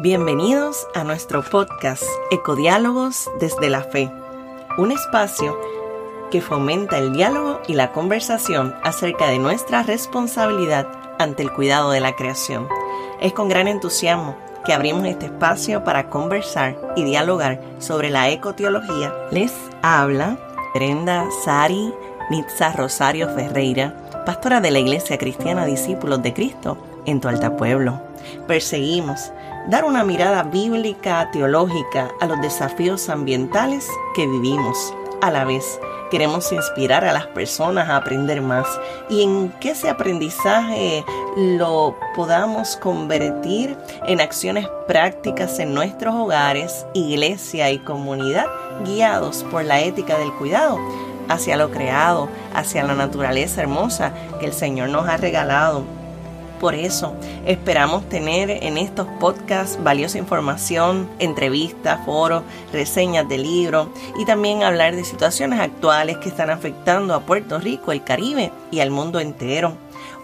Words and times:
Bienvenidos 0.00 0.86
a 0.94 1.02
nuestro 1.02 1.42
podcast 1.42 2.04
Ecodiálogos 2.30 3.28
desde 3.40 3.68
la 3.68 3.82
Fe, 3.82 4.08
un 4.76 4.92
espacio 4.92 5.58
que 6.30 6.40
fomenta 6.40 6.98
el 6.98 7.12
diálogo 7.12 7.60
y 7.66 7.72
la 7.72 7.90
conversación 7.90 8.76
acerca 8.84 9.26
de 9.26 9.40
nuestra 9.40 9.82
responsabilidad 9.82 10.86
ante 11.18 11.42
el 11.42 11.52
cuidado 11.52 11.90
de 11.90 11.98
la 11.98 12.14
creación. 12.14 12.68
Es 13.20 13.32
con 13.32 13.48
gran 13.48 13.66
entusiasmo 13.66 14.36
que 14.64 14.72
abrimos 14.72 15.04
este 15.04 15.26
espacio 15.26 15.82
para 15.82 16.08
conversar 16.10 16.76
y 16.94 17.02
dialogar 17.02 17.60
sobre 17.80 18.10
la 18.10 18.30
ecoteología. 18.30 19.12
Les 19.32 19.52
habla 19.82 20.38
Brenda 20.74 21.26
Sari 21.44 21.92
Nitza 22.30 22.72
Rosario 22.72 23.34
Ferreira, 23.34 23.96
pastora 24.24 24.60
de 24.60 24.70
la 24.70 24.78
Iglesia 24.78 25.18
Cristiana 25.18 25.66
Discípulos 25.66 26.22
de 26.22 26.34
Cristo 26.34 26.78
en 27.08 27.20
tu 27.20 27.28
alta 27.28 27.56
pueblo. 27.56 28.00
Perseguimos 28.46 29.32
dar 29.68 29.84
una 29.84 30.04
mirada 30.04 30.42
bíblica, 30.42 31.30
teológica 31.32 32.10
a 32.20 32.26
los 32.26 32.40
desafíos 32.40 33.08
ambientales 33.08 33.88
que 34.14 34.26
vivimos. 34.26 34.94
A 35.20 35.30
la 35.30 35.44
vez, 35.44 35.80
queremos 36.10 36.52
inspirar 36.52 37.04
a 37.04 37.12
las 37.12 37.26
personas 37.26 37.88
a 37.88 37.96
aprender 37.96 38.40
más 38.40 38.66
y 39.10 39.22
en 39.22 39.50
que 39.60 39.70
ese 39.70 39.88
aprendizaje 39.88 41.04
lo 41.36 41.96
podamos 42.14 42.76
convertir 42.76 43.76
en 44.06 44.20
acciones 44.20 44.68
prácticas 44.86 45.58
en 45.58 45.74
nuestros 45.74 46.14
hogares, 46.14 46.86
iglesia 46.94 47.70
y 47.70 47.78
comunidad, 47.78 48.46
guiados 48.84 49.44
por 49.50 49.64
la 49.64 49.80
ética 49.80 50.18
del 50.18 50.32
cuidado 50.34 50.78
hacia 51.28 51.56
lo 51.56 51.70
creado, 51.70 52.28
hacia 52.54 52.84
la 52.84 52.94
naturaleza 52.94 53.60
hermosa 53.60 54.12
que 54.40 54.46
el 54.46 54.52
Señor 54.52 54.88
nos 54.88 55.06
ha 55.08 55.18
regalado 55.18 55.84
por 56.60 56.74
eso 56.74 57.14
esperamos 57.46 58.08
tener 58.08 58.50
en 58.50 58.78
estos 58.78 59.06
podcasts 59.20 59.78
valiosa 59.82 60.18
información, 60.18 61.08
entrevistas, 61.18 62.04
foros, 62.04 62.42
reseñas 62.72 63.28
de 63.28 63.38
libros 63.38 63.88
y 64.18 64.24
también 64.24 64.62
hablar 64.62 64.94
de 64.94 65.04
situaciones 65.04 65.60
actuales 65.60 66.18
que 66.18 66.28
están 66.28 66.50
afectando 66.50 67.14
a 67.14 67.20
Puerto 67.20 67.58
Rico, 67.58 67.92
el 67.92 68.04
Caribe 68.04 68.52
y 68.70 68.80
al 68.80 68.90
mundo 68.90 69.20
entero. 69.20 69.76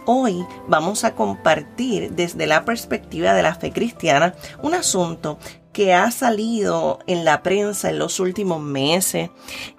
Hoy 0.06 0.44
vamos 0.68 1.04
a 1.04 1.14
compartir 1.14 2.12
desde 2.12 2.46
la 2.46 2.64
perspectiva 2.64 3.32
de 3.32 3.42
la 3.42 3.54
fe 3.54 3.72
cristiana 3.72 4.34
un 4.62 4.74
asunto 4.74 5.38
que 5.74 5.92
ha 5.92 6.10
salido 6.10 7.00
en 7.06 7.26
la 7.26 7.42
prensa 7.42 7.90
en 7.90 7.98
los 7.98 8.20
últimos 8.20 8.62
meses 8.62 9.28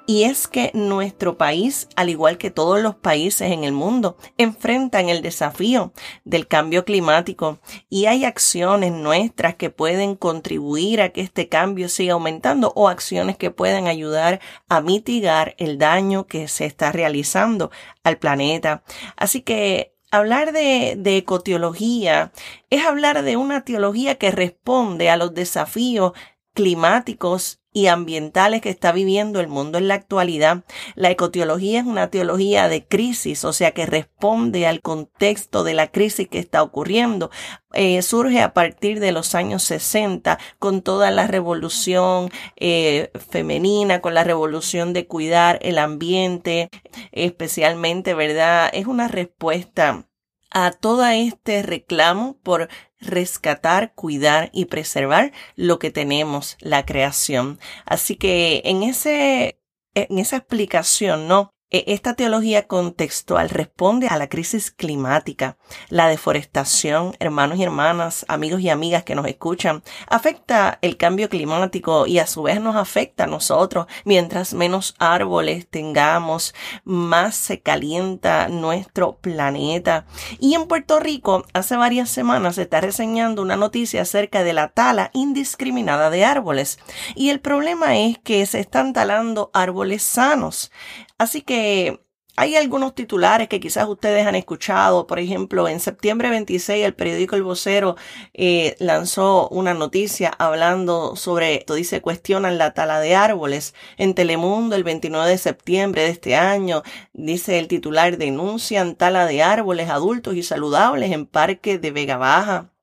y 0.06 0.24
es 0.24 0.48
que 0.48 0.70
nuestro 0.76 1.38
país, 1.38 1.88
al 1.96 2.10
igual 2.10 2.38
que 2.38 2.52
todos 2.52 2.80
los 2.82 2.96
países 2.96 3.52
en 3.52 3.64
el 3.64 3.72
mundo, 3.72 4.18
enfrentan 4.38 5.10
el 5.10 5.23
desafío 5.23 5.94
del 6.26 6.48
cambio 6.48 6.86
climático 6.86 7.60
y 7.90 8.06
hay 8.06 8.26
acciones 8.26 8.92
nuestras 8.92 9.56
que 9.56 9.72
pueden 9.72 10.16
contribuir 10.16 11.02
a 11.02 11.10
que 11.10 11.22
este 11.22 11.50
cambio 11.50 11.90
siga 11.90 12.14
aumentando 12.14 12.73
o 12.76 12.90
acciones 12.90 13.38
que 13.38 13.50
pueden 13.50 13.88
ayudar 13.88 14.42
a 14.70 14.82
mitigar 14.82 15.56
el 15.58 15.80
daño 15.80 16.28
que 16.28 16.48
se 16.50 16.66
está 16.66 16.92
realizando 16.92 17.72
al 18.04 18.18
planeta. 18.18 18.84
Así 19.16 19.42
que 19.42 19.95
hablar 20.11 20.52
de, 20.52 20.95
de, 20.98 21.17
ecoteología 21.17 22.31
es 22.70 22.86
hablar 22.86 23.23
de 23.23 23.38
una 23.38 23.66
teología 23.66 24.16
que 24.16 24.31
responde 24.31 25.09
a 25.09 25.17
los 25.17 25.34
desafíos 25.34 26.14
climáticos 26.56 27.59
y 27.75 27.88
ambientales 27.88 28.61
que 28.61 28.70
está 28.70 28.94
viviendo 28.94 29.42
el 29.42 29.50
mundo 29.50 29.78
en 29.78 29.89
la 29.89 29.95
actualidad. 29.95 30.64
La 30.95 31.11
ecoteología 31.11 31.81
es 31.81 31.86
una 31.86 32.09
teología 32.09 32.70
de 32.70 32.88
crisis, 32.88 33.44
o 33.44 33.52
sea 33.52 33.72
que 33.72 33.86
responde 33.86 34.66
al 34.66 34.81
contexto 34.81 35.66
de 35.66 35.73
la 35.73 35.92
crisis 35.92 36.30
que 36.30 36.39
está 36.39 36.64
ocurriendo. 36.64 37.31
Eh, 37.73 38.02
surge 38.02 38.42
a 38.42 38.53
partir 38.53 39.02
de 39.02 39.11
los 39.11 39.36
años 39.36 39.61
60 39.64 40.39
con 40.58 40.81
toda 40.83 41.11
la 41.11 41.28
revolución 41.28 42.30
eh, 42.56 43.11
femenina, 43.30 43.99
con 43.99 44.14
la 44.14 44.23
revolución 44.23 44.93
de 44.93 45.05
cuidar 45.05 45.60
el 45.61 45.77
ambiente, 45.77 46.70
especialmente, 47.11 48.14
¿verdad? 48.14 48.70
Es 48.72 48.87
una 48.87 49.10
respuesta 49.10 50.08
a 50.52 50.72
todo 50.72 51.06
este 51.06 51.64
reclamo 51.64 52.38
por 52.44 52.70
rescatar, 53.00 53.94
cuidar 53.94 54.50
y 54.54 54.66
preservar 54.66 55.32
lo 55.56 55.80
que 55.80 55.92
tenemos, 55.92 56.58
la 56.60 56.86
creación. 56.86 57.60
Así 57.86 58.16
que 58.16 58.61
en 58.66 58.84
ese, 58.84 59.60
en 59.94 60.20
esa 60.20 60.38
explicación, 60.38 61.28
¿no? 61.28 61.55
E, 61.71 61.83
esta 61.87 62.14
teología 62.14 62.67
contextual 62.67 63.49
responde 63.49 64.08
a 64.08 64.17
la 64.17 64.30
crisis 64.30 64.70
climática, 64.70 65.58
la 65.89 66.08
deforestación, 66.08 67.15
hermanos 67.20 67.58
y 67.58 67.64
hermanas, 67.64 68.23
amigos 68.27 68.61
y 68.61 68.70
amigas 68.70 69.03
que 69.03 69.15
nos 69.15 69.26
escuchan, 69.26 69.81
afecta 70.08 70.77
el 70.83 70.95
cambio 70.95 71.27
climático 71.27 72.05
y 72.05 72.20
a 72.20 72.27
su 72.27 72.43
vez 72.43 72.61
nos 72.61 72.75
afecta 72.75 73.23
a 73.23 73.27
nosotros. 73.27 73.87
Mientras 74.04 74.54
menos 74.54 74.95
árboles 74.99 75.67
tengamos, 75.67 76.54
más 76.83 77.36
se 77.36 77.61
calienta 77.61 78.48
nuestro 78.48 79.15
planeta. 79.15 80.05
Y 80.39 80.54
en 80.54 80.67
Puerto 80.67 80.99
Rico, 80.99 81.45
hace 81.54 81.77
varias 81.77 82.11
semanas 82.11 82.55
se 82.55 82.64
está 82.64 82.80
reseñando 82.80 83.42
una 83.42 83.55
noticia 83.55 84.04
acerca 84.04 84.43
de 84.43 84.54
la 84.54 84.67
tala 84.67 85.09
indiscriminada 85.14 86.11
de 86.11 86.25
árboles. 86.25 86.77
Y 87.15 87.31
el 87.31 87.39
problema 87.39 87.98
es 87.98 88.20
que 88.20 88.45
se 88.45 88.59
están 88.59 88.93
talando 88.93 89.49
árboles 89.54 90.04
sanos. 90.04 90.71
Así 91.17 91.42
que 91.42 92.05
hay 92.37 92.58
algunos 92.58 92.93
titulares 92.95 93.48
que 93.48 93.61
quizás 93.61 93.87
ustedes 93.87 94.27
han 94.27 94.36
escuchado. 94.36 95.08
Por 95.08 95.20
ejemplo, 95.20 95.70
en 95.70 95.80
septiembre 95.80 96.30
26 96.30 96.86
el 96.86 96.93
periódico 96.93 97.36
El 97.37 97.43
Vocero 97.43 97.95
eh, 98.33 98.76
lanzó 98.80 99.48
una 99.49 99.73
noticia 99.73 100.30
hablando 100.37 101.15
sobre 101.15 101.55
esto. 101.55 101.75
Dice, 101.75 102.02
cuestionan 102.02 102.58
la 102.58 102.73
tala 102.73 102.99
de 102.99 103.15
árboles. 103.15 103.73
En 103.98 104.14
Telemundo 104.15 104.75
el 104.75 104.83
29 104.83 105.30
de 105.30 105.37
septiembre 105.37 106.02
de 106.04 106.09
este 106.09 106.36
año, 106.36 106.83
dice 107.14 107.58
el 107.59 107.70
titular, 107.70 108.17
denuncian 108.17 108.95
tala 108.95 109.25
de 109.25 109.42
árboles 109.42 109.89
adultos 109.89 110.36
y 110.36 110.43
saludables 110.43 111.11
en 111.11 111.25
parque 111.25 111.80
de 111.80 111.92
Vega 111.92 112.17
Baja. 112.17 112.74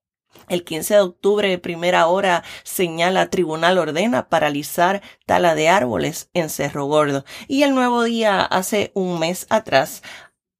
El 0.49 0.65
15 0.65 0.95
de 0.95 1.01
octubre, 1.01 1.59
primera 1.59 2.07
hora, 2.07 2.45
señala 2.63 3.31
Tribunal 3.31 3.79
ordena 3.79 4.29
paralizar 4.29 5.03
tala 5.27 5.55
de 5.55 5.69
árboles 5.69 6.31
en 6.35 6.51
Cerro 6.51 6.87
Gordo. 6.87 7.25
Y 7.49 7.63
el 7.63 7.75
nuevo 7.75 8.03
día, 8.03 8.43
hace 8.43 8.93
un 8.95 9.19
mes 9.19 9.47
atrás, 9.51 10.03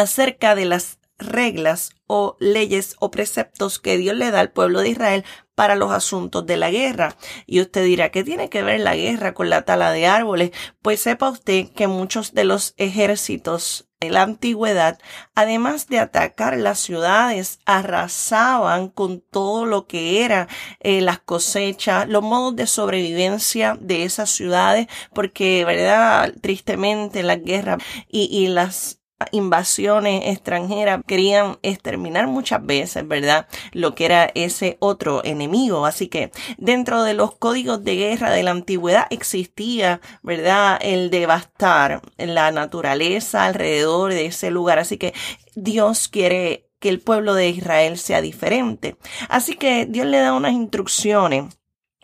acerca 0.00 0.54
de 0.54 0.64
las 0.64 0.98
reglas 1.20 1.90
o 2.06 2.36
leyes 2.40 2.96
o 2.98 3.10
preceptos 3.10 3.78
que 3.78 3.98
Dios 3.98 4.16
le 4.16 4.30
da 4.30 4.40
al 4.40 4.50
pueblo 4.50 4.80
de 4.80 4.88
Israel 4.88 5.24
para 5.54 5.76
los 5.76 5.92
asuntos 5.92 6.46
de 6.46 6.56
la 6.56 6.70
guerra. 6.70 7.16
Y 7.46 7.60
usted 7.60 7.84
dirá, 7.84 8.10
¿qué 8.10 8.24
tiene 8.24 8.48
que 8.48 8.62
ver 8.62 8.80
la 8.80 8.96
guerra 8.96 9.34
con 9.34 9.50
la 9.50 9.62
tala 9.62 9.92
de 9.92 10.06
árboles? 10.06 10.50
Pues 10.82 11.02
sepa 11.02 11.28
usted 11.28 11.68
que 11.68 11.86
muchos 11.86 12.32
de 12.32 12.44
los 12.44 12.74
ejércitos 12.78 13.86
de 14.00 14.08
la 14.08 14.22
antigüedad, 14.22 14.98
además 15.34 15.86
de 15.88 15.98
atacar 15.98 16.56
las 16.56 16.78
ciudades, 16.78 17.60
arrasaban 17.66 18.88
con 18.88 19.20
todo 19.20 19.66
lo 19.66 19.86
que 19.86 20.24
era 20.24 20.48
eh, 20.80 21.02
las 21.02 21.18
cosechas, 21.18 22.08
los 22.08 22.22
modos 22.22 22.56
de 22.56 22.66
sobrevivencia 22.66 23.76
de 23.78 24.04
esas 24.04 24.30
ciudades, 24.30 24.86
porque, 25.12 25.66
verdad, 25.66 26.32
tristemente 26.40 27.22
las 27.22 27.42
guerras 27.42 27.82
y, 28.08 28.24
y 28.34 28.48
las 28.48 28.99
invasiones 29.32 30.22
extranjeras 30.26 31.00
querían 31.06 31.58
exterminar 31.62 32.26
muchas 32.26 32.64
veces, 32.64 33.06
¿verdad? 33.06 33.46
Lo 33.72 33.94
que 33.94 34.06
era 34.06 34.30
ese 34.34 34.76
otro 34.80 35.22
enemigo. 35.24 35.86
Así 35.86 36.08
que 36.08 36.30
dentro 36.58 37.02
de 37.02 37.14
los 37.14 37.34
códigos 37.36 37.84
de 37.84 37.96
guerra 37.96 38.30
de 38.30 38.42
la 38.42 38.50
antigüedad 38.52 39.06
existía, 39.10 40.00
¿verdad? 40.22 40.78
El 40.82 41.10
devastar 41.10 42.02
la 42.16 42.50
naturaleza 42.52 43.44
alrededor 43.44 44.12
de 44.12 44.26
ese 44.26 44.50
lugar. 44.50 44.78
Así 44.78 44.96
que 44.98 45.14
Dios 45.54 46.08
quiere 46.08 46.66
que 46.78 46.88
el 46.88 47.00
pueblo 47.00 47.34
de 47.34 47.48
Israel 47.50 47.98
sea 47.98 48.22
diferente. 48.22 48.96
Así 49.28 49.54
que 49.54 49.86
Dios 49.86 50.06
le 50.06 50.18
da 50.18 50.32
unas 50.32 50.52
instrucciones 50.52 51.59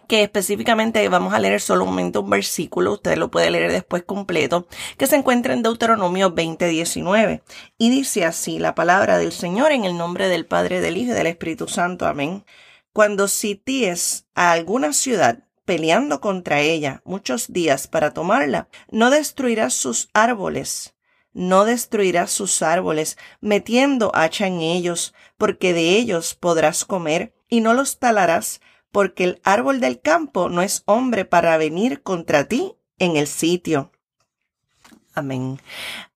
que 0.07 0.23
específicamente 0.23 1.09
vamos 1.09 1.35
a 1.35 1.39
leer 1.39 1.61
solo 1.61 1.85
un 1.85 2.31
versículo, 2.31 2.93
usted 2.93 3.17
lo 3.17 3.31
puede 3.31 3.51
leer 3.51 3.73
después 3.73 4.03
completo, 4.05 4.67
que 4.97 5.07
se 5.07 5.17
encuentra 5.17 5.55
en 5.55 5.63
Deuteronomio 5.63 6.35
20:19 6.35 7.43
y 7.79 7.91
dice 7.91 8.25
así 8.25 8.59
la 8.59 8.75
palabra 8.75 9.19
del 9.19 9.33
Señor 9.33 9.73
en 9.73 9.85
el 9.85 9.97
nombre 9.97 10.29
del 10.29 10.47
Padre, 10.47 10.81
del 10.81 10.97
Hijo 10.97 11.13
y 11.13 11.15
del 11.15 11.27
Espíritu 11.27 11.69
Santo. 11.69 12.07
Amén. 12.07 12.45
Cuando 12.93 13.29
sities 13.29 14.27
a 14.35 14.53
alguna 14.53 14.93
ciudad 14.93 15.41
peleando 15.67 16.21
contra 16.21 16.61
ella 16.61 17.03
muchos 17.05 17.53
días 17.53 17.89
para 17.89 18.15
tomarla, 18.15 18.69
no 18.91 19.11
destruirás 19.11 19.75
sus 19.75 20.09
árboles, 20.15 20.95
no 21.35 21.67
destruirás 21.67 22.31
sus 22.31 22.63
árboles, 22.63 23.19
metiendo 23.43 24.11
hacha 24.15 24.47
en 24.47 24.61
ellos, 24.61 25.13
porque 25.37 25.75
de 25.75 25.91
ellos 25.91 26.35
podrás 26.35 26.87
comer, 26.87 27.35
y 27.49 27.61
no 27.61 27.75
los 27.75 27.99
talarás, 27.99 28.63
porque 28.97 29.25
el 29.25 29.41
árbol 29.45 29.79
del 29.79 30.01
campo 30.01 30.49
no 30.49 30.63
es 30.63 30.83
hombre 30.87 31.27
para 31.27 31.59
venir 31.59 32.03
contra 32.03 32.49
ti 32.49 32.77
en 32.97 33.19
el 33.19 33.27
sitio. 33.27 33.93
Amén. 35.13 35.61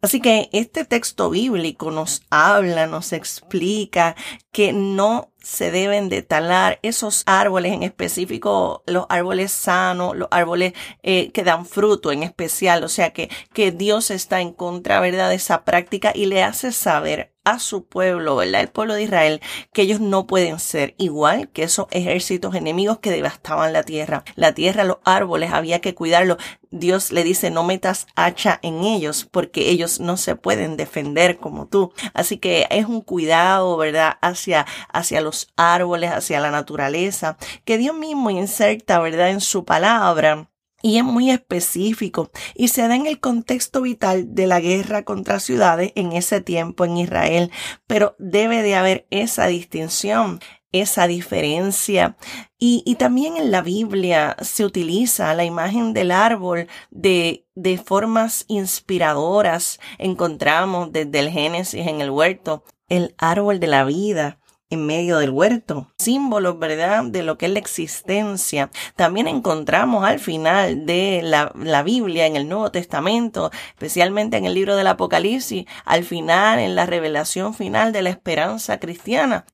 Así 0.02 0.20
que 0.20 0.48
este 0.52 0.84
texto 0.84 1.28
bíblico 1.30 1.90
nos 1.90 2.22
habla, 2.30 2.86
nos 2.86 3.12
explica 3.12 4.16
que 4.50 4.72
no 4.72 5.30
se 5.42 5.70
deben 5.70 6.08
de 6.08 6.22
talar 6.22 6.78
esos 6.82 7.22
árboles, 7.26 7.72
en 7.72 7.82
específico 7.82 8.82
los 8.86 9.06
árboles 9.08 9.52
sanos, 9.52 10.16
los 10.16 10.28
árboles 10.30 10.72
eh, 11.02 11.30
que 11.32 11.44
dan 11.44 11.66
fruto 11.66 12.12
en 12.12 12.22
especial. 12.22 12.84
O 12.84 12.88
sea 12.88 13.10
que, 13.10 13.30
que 13.52 13.72
Dios 13.72 14.10
está 14.10 14.40
en 14.40 14.52
contra, 14.52 15.00
¿verdad?, 15.00 15.28
de 15.28 15.36
esa 15.36 15.64
práctica 15.64 16.12
y 16.14 16.26
le 16.26 16.42
hace 16.42 16.72
saber 16.72 17.32
a 17.44 17.58
su 17.58 17.86
pueblo, 17.86 18.36
¿verdad? 18.36 18.60
El 18.60 18.68
pueblo 18.68 18.94
de 18.94 19.02
Israel, 19.04 19.40
que 19.72 19.82
ellos 19.82 20.00
no 20.00 20.26
pueden 20.26 20.58
ser 20.58 20.94
igual 20.98 21.48
que 21.48 21.62
esos 21.62 21.86
ejércitos 21.90 22.54
enemigos 22.54 22.98
que 22.98 23.10
devastaban 23.10 23.72
la 23.72 23.82
tierra. 23.82 24.24
La 24.36 24.52
tierra, 24.52 24.84
los 24.84 24.98
árboles, 25.04 25.52
había 25.52 25.80
que 25.80 25.94
cuidarlos. 25.94 26.36
Dios 26.70 27.12
le 27.12 27.24
dice, 27.24 27.50
no 27.50 27.64
metas 27.64 28.06
hacha 28.14 28.60
en 28.62 28.84
ellos 28.84 29.26
porque 29.30 29.70
ellos 29.70 29.89
no 29.98 30.16
se 30.16 30.36
pueden 30.36 30.76
defender 30.76 31.38
como 31.38 31.66
tú. 31.66 31.92
Así 32.14 32.36
que 32.36 32.66
es 32.70 32.86
un 32.86 33.00
cuidado, 33.00 33.76
¿verdad? 33.76 34.18
Hacia, 34.20 34.66
hacia 34.92 35.20
los 35.20 35.48
árboles, 35.56 36.12
hacia 36.12 36.38
la 36.40 36.50
naturaleza, 36.50 37.36
que 37.64 37.78
Dios 37.78 37.96
mismo 37.96 38.30
inserta, 38.30 39.00
¿verdad? 39.00 39.30
En 39.30 39.40
su 39.40 39.64
palabra 39.64 40.50
y 40.82 40.98
es 40.98 41.04
muy 41.04 41.30
específico 41.30 42.30
y 42.54 42.68
se 42.68 42.86
da 42.86 42.94
en 42.94 43.06
el 43.06 43.20
contexto 43.20 43.82
vital 43.82 44.34
de 44.34 44.46
la 44.46 44.60
guerra 44.60 45.04
contra 45.04 45.40
ciudades 45.40 45.92
en 45.94 46.12
ese 46.12 46.40
tiempo 46.40 46.84
en 46.84 46.96
Israel, 46.96 47.50
pero 47.86 48.16
debe 48.18 48.62
de 48.62 48.76
haber 48.76 49.06
esa 49.10 49.46
distinción 49.46 50.40
esa 50.72 51.06
diferencia. 51.06 52.16
Y, 52.58 52.82
y, 52.84 52.96
también 52.96 53.36
en 53.36 53.50
la 53.50 53.62
Biblia 53.62 54.36
se 54.40 54.64
utiliza 54.64 55.34
la 55.34 55.44
imagen 55.44 55.92
del 55.92 56.10
árbol 56.10 56.68
de, 56.90 57.46
de 57.54 57.78
formas 57.78 58.44
inspiradoras. 58.48 59.80
Encontramos 59.98 60.92
desde 60.92 61.18
el 61.20 61.30
Génesis 61.30 61.86
en 61.86 62.00
el 62.00 62.10
huerto 62.10 62.64
el 62.90 63.14
árbol 63.18 63.60
de 63.60 63.68
la 63.68 63.84
vida, 63.84 64.38
en 64.68 64.86
medio 64.86 65.18
del 65.18 65.30
huerto. 65.30 65.92
Símbolos, 65.98 66.58
¿verdad?, 66.58 67.04
de 67.04 67.22
lo 67.22 67.38
que 67.38 67.46
es 67.46 67.52
la 67.52 67.58
existencia. 67.58 68.70
También 68.96 69.26
encontramos 69.26 70.04
al 70.04 70.20
final 70.20 70.86
de 70.86 71.20
la, 71.22 71.52
la, 71.56 71.82
Biblia, 71.82 72.26
en 72.26 72.36
el 72.36 72.48
Nuevo 72.48 72.70
Testamento, 72.70 73.50
especialmente 73.70 74.36
en 74.36 74.44
el 74.44 74.54
libro 74.54 74.76
del 74.76 74.86
Apocalipsis, 74.86 75.66
al 75.84 76.04
final, 76.04 76.58
en 76.58 76.74
la 76.74 76.86
revelación 76.86 77.54
final 77.54 77.92
de 77.92 78.02
la 78.02 78.10
esperanza 78.10 78.78
cristiana, 78.78 79.44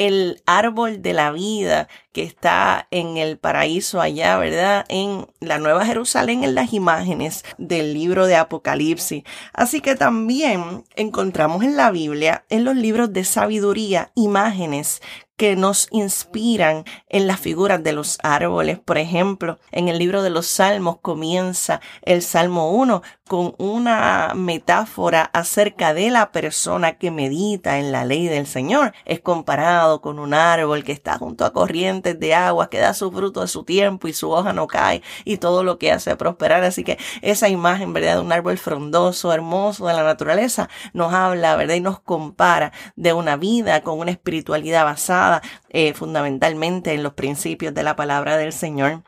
el 0.00 0.42
árbol 0.46 1.02
de 1.02 1.12
la 1.12 1.30
vida 1.30 1.86
que 2.12 2.22
está 2.22 2.88
en 2.90 3.18
el 3.18 3.36
paraíso 3.36 4.00
allá, 4.00 4.38
¿verdad? 4.38 4.86
En 4.88 5.26
la 5.40 5.58
Nueva 5.58 5.84
Jerusalén, 5.84 6.42
en 6.42 6.54
las 6.54 6.72
imágenes 6.72 7.44
del 7.58 7.92
libro 7.92 8.26
de 8.26 8.36
Apocalipsis. 8.36 9.24
Así 9.52 9.82
que 9.82 9.96
también 9.96 10.84
encontramos 10.96 11.62
en 11.64 11.76
la 11.76 11.90
Biblia, 11.90 12.46
en 12.48 12.64
los 12.64 12.76
libros 12.76 13.12
de 13.12 13.24
sabiduría, 13.24 14.10
imágenes 14.14 15.02
que 15.40 15.56
nos 15.56 15.88
inspiran 15.90 16.84
en 17.08 17.26
las 17.26 17.40
figuras 17.40 17.82
de 17.82 17.94
los 17.94 18.18
árboles. 18.22 18.78
Por 18.78 18.98
ejemplo, 18.98 19.58
en 19.72 19.88
el 19.88 19.98
libro 19.98 20.22
de 20.22 20.28
los 20.28 20.46
Salmos 20.46 20.98
comienza 21.00 21.80
el 22.02 22.20
Salmo 22.20 22.72
1 22.72 23.00
con 23.26 23.54
una 23.56 24.32
metáfora 24.34 25.30
acerca 25.32 25.94
de 25.94 26.10
la 26.10 26.30
persona 26.30 26.98
que 26.98 27.10
medita 27.10 27.78
en 27.78 27.90
la 27.90 28.04
ley 28.04 28.26
del 28.26 28.46
Señor. 28.46 28.92
Es 29.06 29.20
comparado 29.20 30.02
con 30.02 30.18
un 30.18 30.34
árbol 30.34 30.84
que 30.84 30.92
está 30.92 31.16
junto 31.16 31.46
a 31.46 31.54
corrientes 31.54 32.20
de 32.20 32.34
agua, 32.34 32.68
que 32.68 32.80
da 32.80 32.92
su 32.92 33.10
fruto 33.10 33.40
de 33.40 33.48
su 33.48 33.62
tiempo 33.62 34.08
y 34.08 34.12
su 34.12 34.30
hoja 34.30 34.52
no 34.52 34.66
cae 34.66 35.00
y 35.24 35.38
todo 35.38 35.62
lo 35.62 35.78
que 35.78 35.90
hace 35.90 36.16
prosperar. 36.16 36.64
Así 36.64 36.84
que 36.84 36.98
esa 37.22 37.48
imagen, 37.48 37.94
¿verdad? 37.94 38.16
De 38.16 38.20
un 38.20 38.32
árbol 38.32 38.58
frondoso, 38.58 39.32
hermoso 39.32 39.86
de 39.86 39.94
la 39.94 40.02
naturaleza, 40.02 40.68
nos 40.92 41.14
habla, 41.14 41.56
¿verdad? 41.56 41.76
Y 41.76 41.80
nos 41.80 42.00
compara 42.00 42.72
de 42.96 43.14
una 43.14 43.36
vida 43.36 43.82
con 43.82 44.00
una 44.00 44.10
espiritualidad 44.10 44.84
basada 44.84 45.29
eh, 45.68 45.94
fundamentalmente 45.94 46.92
en 46.92 47.02
los 47.02 47.14
principios 47.14 47.74
de 47.74 47.82
la 47.82 47.96
palabra 47.96 48.36
del 48.36 48.52
Señor. 48.52 49.02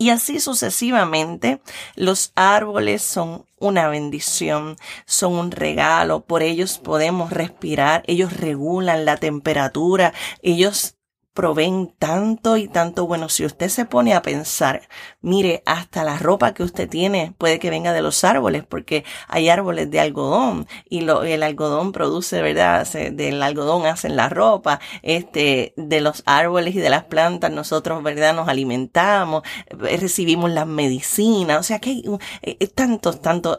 Y 0.00 0.10
así 0.10 0.38
sucesivamente, 0.38 1.60
los 1.96 2.30
árboles 2.36 3.02
son 3.02 3.46
una 3.58 3.88
bendición, 3.88 4.76
son 5.06 5.32
un 5.32 5.50
regalo, 5.50 6.20
por 6.20 6.44
ellos 6.44 6.78
podemos 6.78 7.32
respirar, 7.32 8.04
ellos 8.06 8.32
regulan 8.36 9.04
la 9.04 9.16
temperatura, 9.16 10.14
ellos 10.40 10.97
proveen 11.38 11.94
tanto 12.00 12.56
y 12.56 12.66
tanto 12.66 13.06
bueno. 13.06 13.28
Si 13.28 13.44
usted 13.44 13.68
se 13.68 13.84
pone 13.84 14.12
a 14.12 14.22
pensar, 14.22 14.88
mire, 15.20 15.62
hasta 15.66 16.02
la 16.02 16.18
ropa 16.18 16.52
que 16.52 16.64
usted 16.64 16.88
tiene 16.88 17.32
puede 17.38 17.60
que 17.60 17.70
venga 17.70 17.92
de 17.92 18.02
los 18.02 18.24
árboles, 18.24 18.64
porque 18.68 19.04
hay 19.28 19.48
árboles 19.48 19.88
de 19.88 20.00
algodón 20.00 20.66
y 20.90 21.08
el 21.08 21.42
algodón 21.44 21.92
produce, 21.92 22.42
¿verdad? 22.42 22.88
del 22.88 23.40
algodón 23.40 23.86
hacen 23.86 24.16
la 24.16 24.28
ropa, 24.28 24.80
este, 25.02 25.74
de 25.76 26.00
los 26.00 26.24
árboles 26.26 26.74
y 26.74 26.80
de 26.80 26.90
las 26.90 27.04
plantas 27.04 27.52
nosotros, 27.52 28.02
¿verdad? 28.02 28.34
Nos 28.34 28.48
alimentamos, 28.48 29.44
eh, 29.68 29.96
recibimos 29.96 30.50
las 30.50 30.66
medicinas, 30.66 31.60
o 31.60 31.62
sea 31.62 31.78
que 31.78 31.90
hay 31.90 32.04
eh, 32.42 32.66
tantos, 32.66 33.22
tantos 33.22 33.58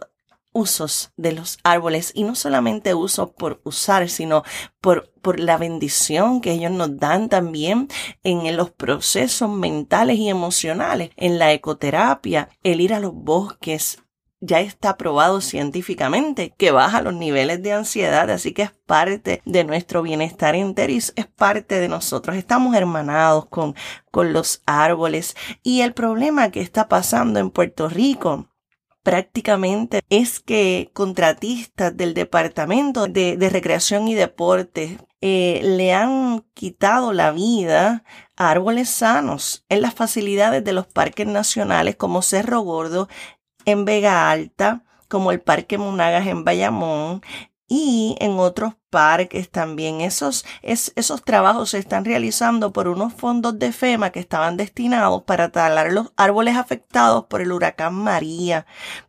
usos 0.52 1.12
de 1.18 1.32
los 1.34 1.60
árboles. 1.64 2.12
Y 2.16 2.24
no 2.24 2.36
solamente 2.36 2.94
usos 2.94 3.32
por 3.32 3.62
usar, 3.64 4.10
sino 4.10 4.44
por, 4.82 5.12
por 5.22 5.40
la 5.40 5.58
bendición 5.58 6.42
que 6.42 6.52
ellos 6.52 6.72
nos 6.72 6.98
dan 6.98 7.30
también 7.30 7.88
en 8.24 8.56
los 8.56 8.72
procesos 8.72 9.50
mentales 9.50 10.18
y 10.18 10.30
emocionales, 10.30 11.12
en 11.16 11.40
la 11.40 11.54
ecoterapia, 11.54 12.50
el 12.64 12.82
ir 12.82 12.94
a 12.94 13.00
los 13.00 13.14
bosques, 13.14 14.00
ya 14.42 14.62
está 14.62 14.98
probado 14.98 15.42
científicamente 15.42 16.54
que 16.58 16.72
baja 16.72 17.02
los 17.02 17.14
niveles 17.14 17.62
de 17.62 17.74
ansiedad, 17.74 18.30
así 18.30 18.54
que 18.54 18.64
es 18.64 18.72
parte 18.72 19.42
de 19.46 19.64
nuestro 19.64 20.02
bienestar 20.02 20.56
enteris, 20.56 21.14
es 21.16 21.28
parte 21.28 21.80
de 21.80 21.90
nosotros. 21.90 22.38
Estamos 22.38 22.76
hermanados 22.76 23.46
con, 23.48 23.76
con 24.12 24.32
los 24.32 24.62
árboles. 24.66 25.36
Y 25.62 25.82
el 25.82 25.94
problema 25.94 26.52
que 26.52 26.62
está 26.62 26.88
pasando 26.88 27.40
en 27.40 27.50
Puerto 27.50 27.90
Rico 27.90 28.48
prácticamente 29.04 30.02
es 30.10 30.40
que 30.40 30.90
contratistas 30.94 31.96
del 31.96 32.14
Departamento 32.14 33.08
de, 33.08 33.50
Recreación 33.52 34.08
y 34.08 34.16
Deportes 34.16 34.98
eh, 35.22 35.62
le 35.64 35.94
han 35.94 36.46
quitado 36.54 37.14
la 37.14 37.32
vida 37.32 38.04
a 38.38 38.52
árboles 38.52 38.90
sanos 38.90 39.66
en 39.70 39.82
las 39.82 39.94
facilidades 39.94 40.64
de 40.64 40.74
los 40.74 40.88
parques 40.88 41.28
nacionales 41.28 41.96
como 41.96 42.22
Cerro 42.22 42.62
Gordo 42.62 43.10
en 43.66 43.86
Vega 43.86 44.32
Alta, 44.32 44.84
como 45.08 45.32
el 45.32 45.42
Parque 45.42 45.78
Monagas 45.78 46.28
en 46.28 46.44
Bayamón 46.46 47.22
y 47.68 48.16
en 48.20 48.40
otros 48.40 48.76
parques 48.90 49.50
también. 49.50 50.02
Esos, 50.02 50.46
esos 50.62 51.24
trabajos 51.24 51.72
se 51.72 51.78
están 51.78 52.06
realizando 52.06 52.74
por 52.74 52.88
unos 52.88 53.14
fondos 53.14 53.60
de 53.60 53.72
FEMA 53.72 54.10
que 54.10 54.20
estaban 54.20 54.58
destinados 54.58 55.24
para 55.24 55.50
talar 55.50 55.92
los 55.92 56.12
árboles 56.18 56.58
afectados 56.58 57.26
por 57.26 57.42
el 57.42 57.52
huracán 57.52 57.94
María. 57.94 58.66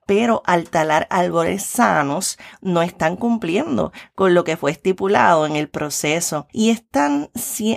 Pero 0.07 0.43
al 0.45 0.69
talar 0.69 1.07
árboles 1.09 1.63
sanos 1.63 2.37
no 2.61 2.83
están 2.83 3.17
cumpliendo 3.17 3.93
con 4.17 4.35
lo 4.35 4.43
que 4.43 4.57
fue 4.57 4.73
estipulado 4.73 5.47
en 5.47 5.55
el 5.55 5.69
proceso 5.69 6.49
y 6.53 6.71
están 6.71 7.31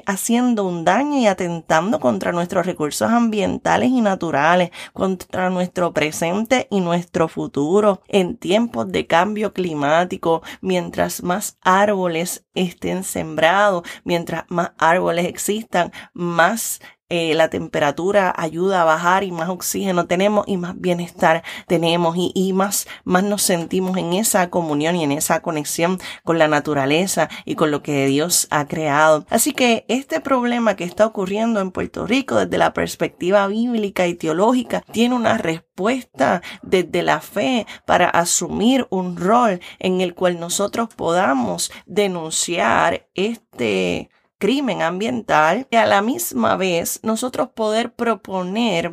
haciendo 0.07 0.65
un 0.65 0.83
daño 0.83 1.19
y 1.19 1.27
atentando 1.27 1.99
contra 1.99 2.31
nuestros 2.31 2.65
recursos 2.65 3.11
ambientales 3.11 3.89
y 3.89 4.01
naturales, 4.01 4.71
contra 4.93 5.51
nuestro 5.51 5.93
presente 5.93 6.67
y 6.71 6.79
nuestro 6.79 7.27
futuro 7.27 8.01
en 8.07 8.35
tiempos 8.35 8.91
de 8.91 9.05
cambio 9.05 9.53
climático, 9.53 10.41
mientras 10.59 11.21
más 11.21 11.57
árboles 11.61 11.92
árboles 11.93 12.43
estén 12.55 13.03
sembrados, 13.03 13.87
mientras 14.03 14.45
más 14.49 14.71
árboles 14.79 15.27
existan, 15.27 15.91
más 16.13 16.81
eh, 17.15 17.35
la 17.35 17.47
temperatura 17.47 18.33
ayuda 18.35 18.81
a 18.81 18.85
bajar 18.85 19.23
y 19.23 19.31
más 19.31 19.47
oxígeno 19.47 20.07
tenemos 20.07 20.47
y 20.47 20.57
más 20.57 20.73
bienestar 20.81 21.43
tenemos 21.67 22.17
y, 22.17 22.31
y 22.33 22.53
más, 22.53 22.87
más 23.03 23.23
nos 23.23 23.43
sentimos 23.43 23.97
en 23.97 24.13
esa 24.13 24.49
comunión 24.49 24.95
y 24.95 25.03
en 25.03 25.11
esa 25.11 25.43
conexión 25.43 25.99
con 26.23 26.39
la 26.39 26.47
naturaleza 26.47 27.29
y 27.45 27.53
con 27.53 27.69
lo 27.69 27.83
que 27.83 28.07
Dios 28.07 28.47
ha 28.49 28.65
creado. 28.65 29.27
Así 29.29 29.53
que 29.53 29.85
este 29.89 30.21
problema 30.21 30.75
que 30.75 30.85
está 30.85 31.05
ocurriendo 31.05 31.59
en 31.59 31.69
Puerto 31.69 32.07
Rico 32.07 32.37
desde 32.37 32.57
la 32.57 32.73
perspectiva 32.73 33.45
bíblica 33.45 34.07
y 34.07 34.15
teológica 34.15 34.83
tiene 34.91 35.13
una 35.13 35.37
respuesta 35.37 36.41
desde 36.63 37.03
la 37.03 37.21
fe 37.21 37.67
para 37.85 38.09
asumir 38.09 38.87
un 38.89 39.17
rol 39.17 39.59
en 39.77 40.01
el 40.01 40.15
cual 40.15 40.39
nosotros 40.39 40.89
podamos 40.95 41.71
denunciar 41.85 43.07
este 43.13 44.09
crimen 44.43 44.81
ambiental 44.81 45.67
y 45.71 45.77
a 45.77 45.85
la 45.85 46.01
misma 46.01 46.57
vez 46.57 46.99
nosotros 47.01 47.51
poder 47.55 47.93
proponer 47.93 48.91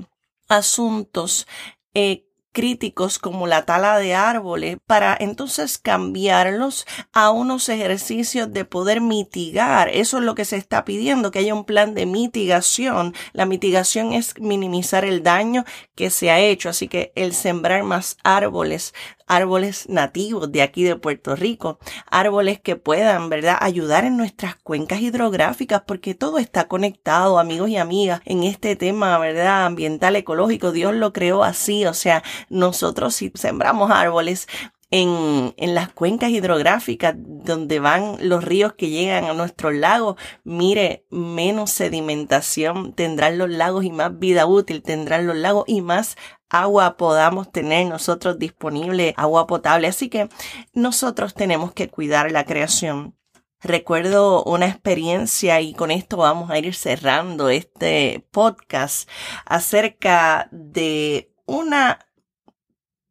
asuntos 0.48 1.48
eh, 1.92 2.24
críticos 2.52 3.18
como 3.18 3.48
la 3.48 3.64
tala 3.64 3.98
de 3.98 4.14
árboles 4.14 4.76
para 4.86 5.16
entonces 5.18 5.78
cambiarlos 5.78 6.86
a 7.12 7.30
unos 7.30 7.68
ejercicios 7.68 8.52
de 8.52 8.64
poder 8.64 9.00
mitigar. 9.00 9.88
Eso 9.88 10.18
es 10.18 10.24
lo 10.24 10.36
que 10.36 10.44
se 10.44 10.56
está 10.56 10.84
pidiendo, 10.84 11.32
que 11.32 11.40
haya 11.40 11.54
un 11.54 11.64
plan 11.64 11.94
de 11.94 12.06
mitigación. 12.06 13.12
La 13.32 13.44
mitigación 13.44 14.12
es 14.12 14.34
minimizar 14.38 15.04
el 15.04 15.24
daño 15.24 15.64
que 15.96 16.10
se 16.10 16.30
ha 16.30 16.38
hecho. 16.38 16.68
Así 16.68 16.86
que 16.86 17.10
el 17.16 17.34
sembrar 17.34 17.82
más 17.82 18.18
árboles 18.22 18.94
árboles 19.30 19.88
nativos 19.88 20.50
de 20.50 20.60
aquí 20.62 20.82
de 20.82 20.96
Puerto 20.96 21.36
Rico, 21.36 21.78
árboles 22.10 22.60
que 22.60 22.76
puedan, 22.76 23.30
¿verdad?, 23.30 23.56
ayudar 23.60 24.04
en 24.04 24.16
nuestras 24.16 24.56
cuencas 24.56 25.00
hidrográficas, 25.00 25.82
porque 25.86 26.14
todo 26.14 26.38
está 26.38 26.66
conectado, 26.66 27.38
amigos 27.38 27.70
y 27.70 27.76
amigas, 27.76 28.20
en 28.24 28.42
este 28.42 28.74
tema, 28.74 29.16
¿verdad?, 29.18 29.66
ambiental, 29.66 30.16
ecológico. 30.16 30.72
Dios 30.72 30.94
lo 30.94 31.12
creó 31.12 31.44
así, 31.44 31.86
o 31.86 31.94
sea, 31.94 32.22
nosotros 32.48 33.14
si 33.14 33.30
sembramos 33.34 33.90
árboles, 33.90 34.48
en, 34.90 35.54
en, 35.56 35.74
las 35.74 35.92
cuencas 35.92 36.30
hidrográficas 36.30 37.14
donde 37.16 37.78
van 37.78 38.16
los 38.28 38.44
ríos 38.44 38.72
que 38.72 38.88
llegan 38.88 39.24
a 39.24 39.34
nuestros 39.34 39.74
lagos, 39.74 40.16
mire, 40.44 41.06
menos 41.10 41.70
sedimentación 41.70 42.92
tendrán 42.94 43.38
los 43.38 43.50
lagos 43.50 43.84
y 43.84 43.90
más 43.90 44.18
vida 44.18 44.46
útil 44.46 44.82
tendrán 44.82 45.26
los 45.26 45.36
lagos 45.36 45.64
y 45.68 45.80
más 45.80 46.16
agua 46.50 46.96
podamos 46.96 47.50
tener 47.50 47.86
nosotros 47.86 48.38
disponible, 48.38 49.14
agua 49.16 49.46
potable. 49.46 49.86
Así 49.86 50.08
que 50.08 50.28
nosotros 50.74 51.34
tenemos 51.34 51.72
que 51.72 51.88
cuidar 51.88 52.30
la 52.32 52.44
creación. 52.44 53.16
Recuerdo 53.62 54.42
una 54.44 54.66
experiencia 54.66 55.60
y 55.60 55.74
con 55.74 55.90
esto 55.90 56.16
vamos 56.16 56.50
a 56.50 56.58
ir 56.58 56.74
cerrando 56.74 57.50
este 57.50 58.26
podcast 58.30 59.08
acerca 59.44 60.48
de 60.50 61.32
una 61.46 62.06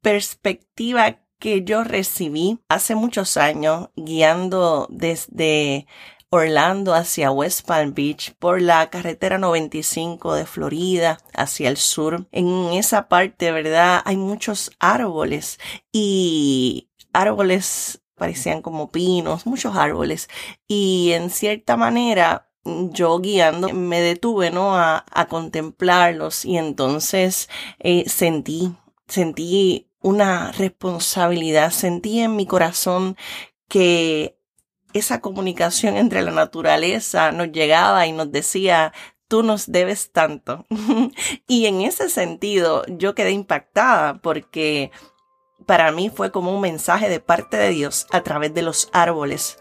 perspectiva 0.02 1.20
que 1.40 1.64
yo 1.64 1.84
recibí 1.84 2.60
hace 2.70 2.96
muchos 2.96 3.38
años 3.38 3.90
guiando 3.96 4.88
desde 4.90 5.88
Orlando 6.30 6.94
hacia 6.94 7.32
West 7.32 7.66
Palm 7.66 7.94
Beach 7.96 8.36
por 8.38 8.62
la 8.62 8.90
carretera 8.90 9.40
95 9.40 10.36
de 10.36 10.46
Florida 10.46 11.18
hacia 11.34 11.70
el 11.70 11.78
sur. 11.78 12.28
En 12.32 12.74
esa 12.74 13.08
parte, 13.08 13.52
¿verdad? 13.52 14.02
Hay 14.06 14.18
muchos 14.18 14.72
árboles 14.80 15.60
y 15.92 16.90
árboles 17.14 18.02
parecían 18.16 18.62
como 18.62 18.92
pinos, 18.92 19.48
muchos 19.48 19.76
árboles. 19.76 20.30
Y 20.68 21.14
en 21.14 21.32
cierta 21.32 21.78
manera, 21.78 22.52
yo 22.64 23.18
guiando 23.20 23.70
me 23.70 24.02
detuve, 24.02 24.52
¿no? 24.52 24.76
A, 24.76 25.06
a 25.12 25.28
contemplarlos 25.28 26.46
y 26.46 26.58
entonces 26.58 27.50
eh, 27.80 28.08
sentí, 28.08 28.76
sentí 29.08 29.89
una 30.02 30.52
responsabilidad, 30.52 31.72
sentí 31.72 32.20
en 32.22 32.36
mi 32.36 32.46
corazón 32.46 33.18
que 33.68 34.38
esa 34.94 35.22
comunicación 35.22 35.98
entre 35.98 36.22
la 36.22 36.32
naturaleza 36.32 37.32
nos 37.32 37.52
llegaba 37.52 38.08
y 38.08 38.12
nos 38.12 38.32
decía, 38.32 38.94
tú 39.28 39.44
nos 39.44 39.72
debes 39.72 40.12
tanto. 40.12 40.66
y 41.48 41.68
en 41.68 41.82
ese 41.82 42.10
sentido 42.10 42.84
yo 42.88 43.16
quedé 43.16 43.32
impactada 43.32 44.16
porque 44.16 44.92
para 45.66 45.92
mí 45.92 46.10
fue 46.10 46.32
como 46.32 46.54
un 46.54 46.62
mensaje 46.62 47.10
de 47.10 47.20
parte 47.20 47.58
de 47.58 47.70
Dios 47.70 48.08
a 48.12 48.22
través 48.22 48.54
de 48.54 48.64
los 48.64 48.90
árboles. 48.92 49.58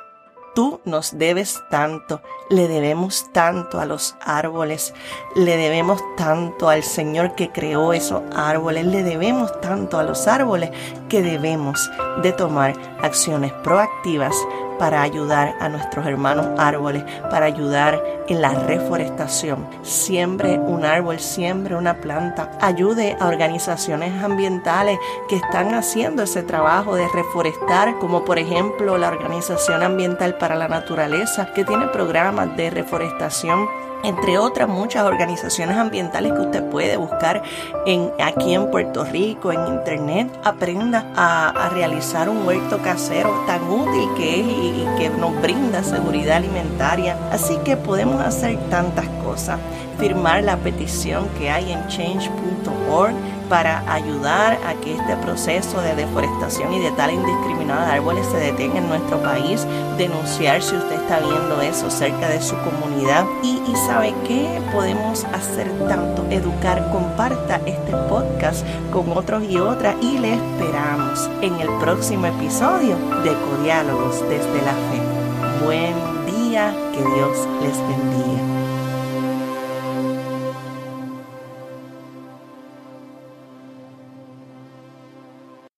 Tú 0.54 0.80
nos 0.84 1.18
debes 1.18 1.60
tanto, 1.70 2.22
le 2.50 2.68
debemos 2.68 3.30
tanto 3.32 3.80
a 3.80 3.86
los 3.86 4.16
árboles, 4.20 4.94
le 5.34 5.56
debemos 5.56 6.02
tanto 6.16 6.68
al 6.68 6.82
Señor 6.82 7.34
que 7.34 7.50
creó 7.50 7.92
esos 7.92 8.22
árboles, 8.34 8.86
le 8.86 9.02
debemos 9.02 9.60
tanto 9.60 9.98
a 9.98 10.02
los 10.02 10.26
árboles 10.26 10.70
que 11.08 11.22
debemos 11.22 11.90
de 12.22 12.32
tomar 12.32 12.74
acciones 13.02 13.52
proactivas 13.52 14.34
para 14.78 15.02
ayudar 15.02 15.54
a 15.60 15.68
nuestros 15.68 16.06
hermanos 16.06 16.46
árboles, 16.56 17.04
para 17.30 17.46
ayudar 17.46 18.02
en 18.28 18.40
la 18.40 18.50
reforestación. 18.50 19.66
Siembre 19.82 20.58
un 20.58 20.84
árbol, 20.84 21.18
siembre 21.18 21.74
una 21.74 22.00
planta, 22.00 22.52
ayude 22.60 23.16
a 23.18 23.26
organizaciones 23.26 24.22
ambientales 24.22 24.98
que 25.28 25.36
están 25.36 25.74
haciendo 25.74 26.22
ese 26.22 26.42
trabajo 26.42 26.94
de 26.94 27.08
reforestar, 27.12 27.98
como 27.98 28.24
por 28.24 28.38
ejemplo 28.38 28.96
la 28.98 29.08
Organización 29.08 29.82
Ambiental 29.82 30.36
para 30.36 30.54
la 30.54 30.68
Naturaleza, 30.68 31.52
que 31.54 31.64
tiene 31.64 31.88
programas 31.88 32.37
de 32.46 32.70
reforestación 32.70 33.66
entre 34.04 34.38
otras 34.38 34.68
muchas 34.68 35.04
organizaciones 35.04 35.76
ambientales 35.76 36.32
que 36.32 36.40
usted 36.40 36.64
puede 36.70 36.96
buscar 36.96 37.42
en, 37.86 38.10
aquí 38.22 38.54
en 38.54 38.70
Puerto 38.70 39.04
Rico, 39.04 39.52
en 39.52 39.66
internet, 39.66 40.28
aprenda 40.44 41.06
a, 41.16 41.68
realizar 41.70 42.28
un 42.28 42.46
huerto 42.46 42.78
casero 42.78 43.30
tan 43.46 43.62
útil 43.68 44.08
que 44.16 44.40
es 44.40 44.46
y, 44.46 44.86
que 44.98 45.10
nos 45.10 45.40
brinda 45.42 45.82
seguridad 45.82 46.36
alimentaria. 46.36 47.16
Así 47.30 47.56
que 47.64 47.76
podemos 47.76 48.20
hacer 48.20 48.56
tantas 48.70 49.06
cosas. 49.24 49.58
Firmar 49.98 50.44
la 50.44 50.56
petición 50.56 51.28
que 51.38 51.50
hay 51.50 51.72
en 51.72 51.86
change.org 51.88 53.14
para 53.48 53.80
ayudar 53.90 54.58
a 54.66 54.74
que 54.74 54.94
este 54.94 55.16
proceso 55.16 55.80
de 55.80 55.94
deforestación 55.94 56.72
y 56.72 56.80
de 56.80 56.90
tala 56.92 57.12
indiscriminada 57.12 57.86
de 57.86 57.92
árboles 57.92 58.26
se 58.26 58.36
detenga 58.38 58.78
en 58.78 58.88
nuestro 58.88 59.20
país, 59.22 59.66
denunciar 59.96 60.62
si 60.62 60.76
usted 60.76 61.00
está 61.00 61.20
viendo 61.20 61.60
eso 61.60 61.90
cerca 61.90 62.28
de 62.28 62.40
su 62.40 62.56
comunidad 62.58 63.24
y, 63.42 63.60
y 63.70 63.76
sabe 63.86 64.14
que 64.26 64.60
podemos 64.72 65.24
hacer 65.24 65.70
tanto, 65.88 66.24
educar, 66.30 66.90
comparta 66.90 67.60
este 67.66 67.92
podcast 68.08 68.66
con 68.92 69.16
otros 69.16 69.42
y 69.44 69.56
otras 69.58 69.96
y 70.02 70.18
le 70.18 70.34
esperamos 70.34 71.30
en 71.42 71.54
el 71.60 71.68
próximo 71.80 72.26
episodio 72.26 72.96
de 73.24 73.32
Codiálogos 73.34 74.20
desde 74.28 74.62
la 74.62 74.72
Fe. 74.72 75.64
Buen 75.64 75.94
día, 76.26 76.72
que 76.92 77.00
Dios 77.00 77.48
les 77.62 77.78
bendiga. 77.88 78.57